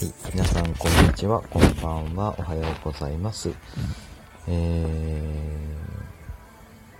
[0.00, 3.50] はい、皆さんこんにちは、こんばんは、おはようございます。
[4.46, 4.86] え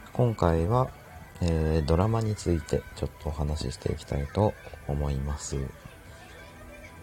[0.04, 0.90] ー、今回は、
[1.40, 4.52] えー、ドラマについてちょっとお話ししていきたいと
[4.88, 5.56] 思います。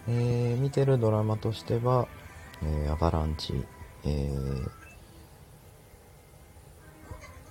[0.06, 2.08] えー、見てるドラマとしては、
[2.62, 3.54] えアバランチ、
[4.04, 4.30] え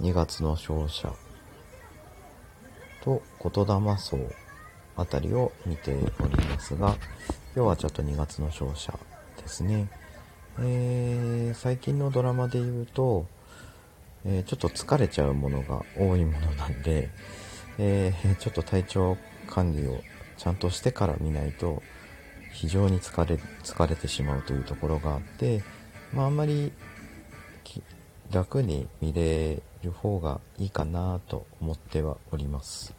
[0.02, 1.12] 2月の勝者
[3.04, 4.20] と言霊荘
[4.96, 6.96] あたりを見ておりますが、
[7.56, 9.00] 今日はちょっと2月の勝者
[9.38, 9.88] ですね。
[10.60, 13.28] えー、最近のドラマで言うと、
[14.26, 17.10] えー、ちょっと疲れちゃうものが多いものなんで、
[17.78, 20.02] えー、ちょっと体調管理を
[20.38, 21.82] ちゃんとしてから見ないと
[22.52, 25.64] 非常に疲れ疲れてしまうというところがあって、
[26.12, 26.74] まあ、あんまり
[28.34, 32.94] 楽に見れる方がいいかなと思ってはおります。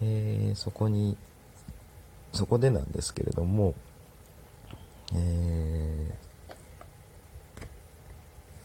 [0.00, 1.16] えー、そこに
[2.32, 3.74] そこでなんですけれども、
[5.14, 6.16] え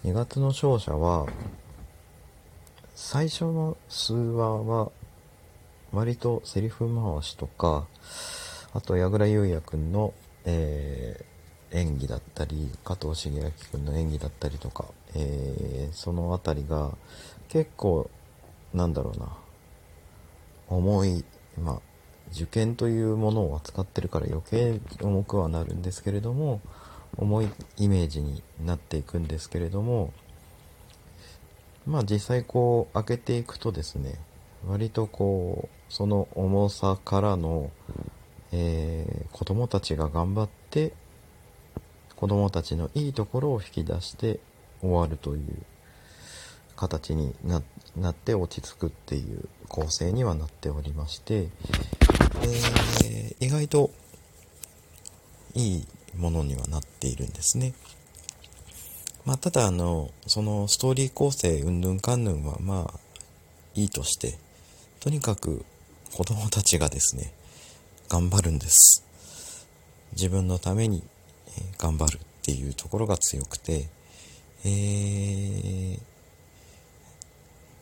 [0.06, 1.28] ー、2月の勝者は、
[2.96, 4.92] 最初の数話は、
[5.92, 7.88] 割とセリフ回しとか、
[8.74, 10.14] あと、矢倉優也くんの、
[10.46, 16.98] えー、演技だったり、加藤茂明くんの演技だったりとか、えー、そのあたりが、
[17.50, 18.10] 結構、
[18.74, 19.30] なんだろうな、
[20.70, 21.26] 重い、
[21.62, 21.82] まあ、
[22.32, 26.62] 受験というものを扱ってるから余計重くはなるんですけれども
[27.18, 30.14] 重いイメージになっていくんですけれども
[31.86, 34.16] まあ実際こう開けていくとですね
[34.68, 37.72] 割とこうその重さからの、
[38.52, 40.94] えー、子供たちが頑張って
[42.16, 44.40] 子供たちのいいところを引き出して
[44.82, 45.64] 終わるという
[46.76, 51.50] 形になって落ち着くっていう構成にはなっておりまして、
[52.44, 53.92] えー、意外と
[55.56, 57.74] いいものにはなっているんですね。
[59.26, 63.00] まあ、ただあの、そのストーリー構成うんぬんかんぬんはまあ
[63.76, 64.38] いいとして、
[65.00, 65.66] とにかく
[66.14, 67.34] 子供たちがですね、
[68.10, 69.06] 頑張るんです。
[70.14, 71.04] 自分のために
[71.78, 73.90] 頑張るっていうところが強くて、
[74.64, 76.00] えー、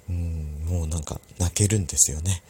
[0.10, 2.42] うん、もうなんか泣けるんですよね。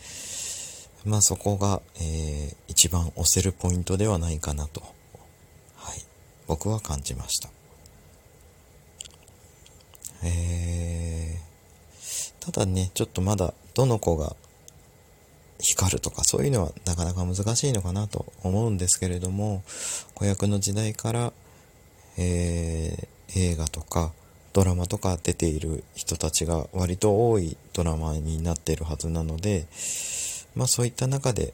[1.06, 4.82] まあそこが、えー、一番押せるポイントではないかなと、
[5.76, 6.04] はい、
[6.48, 7.50] 僕は感じました。
[10.24, 14.36] えー、ただね、ちょっとまだどの子が
[15.60, 19.64] 光るとかそういうのはなかなか難しいのかなと思うんですけれども、
[20.16, 21.34] 子役の時代から、
[22.18, 24.12] えー、映画とか、
[24.54, 29.68] ドラマとか出ている人たちが割と多いドラマになっているはずなので、
[30.56, 31.54] まあそういった中で、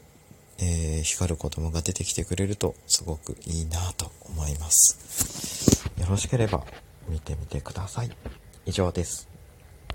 [0.58, 5.90] えー、光る子供が出てきてくれるとすごくいいなと思います。
[5.98, 6.64] よろしければ
[7.08, 8.10] 見てみてください。
[8.64, 9.31] 以上です。